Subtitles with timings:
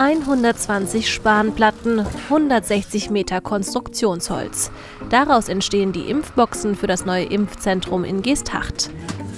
[0.00, 4.70] 120 Spanplatten, 160 Meter Konstruktionsholz.
[5.10, 8.88] Daraus entstehen die Impfboxen für das neue Impfzentrum in Geesthacht.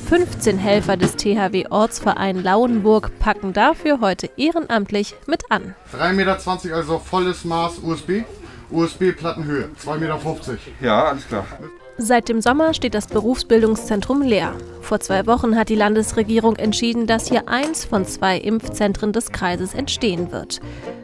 [0.09, 5.75] 15 Helfer des THW Ortsverein Lauenburg packen dafür heute ehrenamtlich mit an.
[5.99, 8.23] 3,20 Meter, also volles Maß USB.
[8.71, 10.21] USB-Plattenhöhe, 2,50 Meter.
[10.81, 11.45] Ja, alles klar.
[11.99, 14.55] Seit dem Sommer steht das Berufsbildungszentrum leer.
[14.81, 19.75] Vor zwei Wochen hat die Landesregierung entschieden, dass hier eins von zwei Impfzentren des Kreises
[19.75, 20.61] entstehen wird.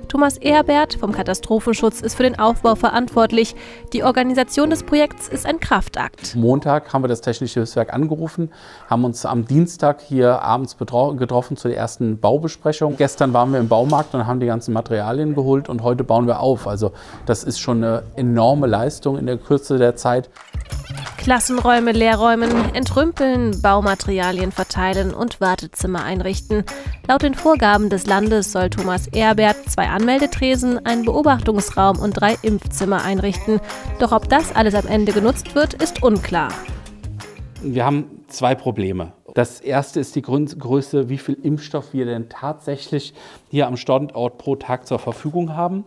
[0.08, 3.54] Thomas Erbert vom Katastrophenschutz ist für den Aufbau verantwortlich.
[3.92, 6.34] Die Organisation des Projekts ist ein Kraftakt.
[6.34, 8.50] Montag haben wir das Technische Hilfswerk angerufen,
[8.88, 12.96] haben uns am Dienstag hier abends getroffen zur ersten Baubesprechung.
[12.96, 16.40] Gestern waren wir im Baumarkt und haben die ganzen Materialien geholt und heute bauen wir
[16.40, 16.66] auf.
[16.66, 16.92] Also
[17.26, 20.30] das ist schon eine enorme Leistung in der Kürze der Zeit.
[21.28, 26.64] Klassenräume leerräumen, entrümpeln, Baumaterialien verteilen und Wartezimmer einrichten.
[27.06, 33.04] Laut den Vorgaben des Landes soll Thomas Erbert zwei Anmeldetresen, einen Beobachtungsraum und drei Impfzimmer
[33.04, 33.60] einrichten.
[33.98, 36.48] Doch ob das alles am Ende genutzt wird, ist unklar.
[37.60, 39.12] Wir haben zwei Probleme.
[39.34, 43.12] Das erste ist die Größe, wie viel Impfstoff wir denn tatsächlich
[43.50, 45.84] hier am Standort pro Tag zur Verfügung haben.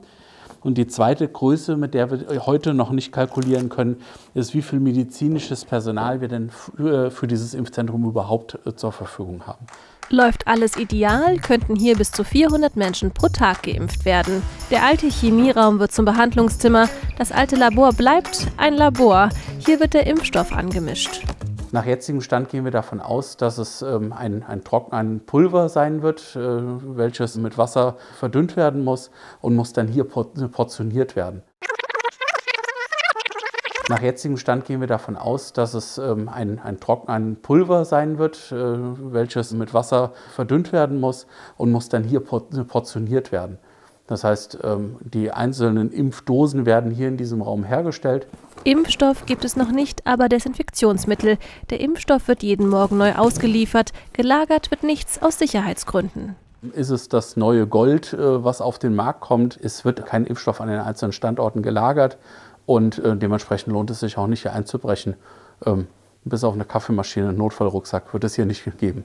[0.62, 3.98] Und die zweite Größe, mit der wir heute noch nicht kalkulieren können,
[4.34, 9.48] ist, wie viel medizinisches Personal wir denn für, für dieses Impfzentrum überhaupt äh, zur Verfügung
[9.48, 9.66] haben.
[10.10, 14.44] Läuft alles ideal, könnten hier bis zu 400 Menschen pro Tag geimpft werden.
[14.70, 19.30] Der alte Chemieraum wird zum Behandlungszimmer, das alte Labor bleibt ein Labor.
[19.60, 21.22] Hier wird der Impfstoff angemischt.
[21.74, 25.70] Nach jetzigem Stand gehen wir davon aus, dass es ähm, ein, ein, Trocken, ein Pulver
[25.70, 31.44] sein wird, äh, welches mit Wasser verdünnt werden muss und muss dann hier portioniert werden.
[33.88, 37.86] Nach jetzigem Stand gehen wir davon aus, dass es ähm, ein, ein, Trocken, ein Pulver
[37.86, 43.60] sein wird, äh, welches mit Wasser verdünnt werden muss und muss dann hier portioniert werden.
[44.08, 48.28] Das heißt, ähm, die einzelnen Impfdosen werden hier in diesem Raum hergestellt.
[48.64, 51.38] Impfstoff gibt es noch nicht, aber Desinfektionsmittel.
[51.72, 53.92] Der Impfstoff wird jeden Morgen neu ausgeliefert.
[54.14, 56.36] Gelagert wird nichts aus Sicherheitsgründen.
[56.74, 59.58] Ist es das neue Gold, äh, was auf den Markt kommt?
[59.60, 62.20] Es wird kein Impfstoff an den einzelnen Standorten gelagert
[62.68, 65.16] und äh, dementsprechend lohnt es sich auch nicht hier einzubrechen.
[65.66, 65.88] Ähm,
[66.24, 69.04] bis auf eine Kaffeemaschine, einen Notfallrucksack wird es hier nicht geben.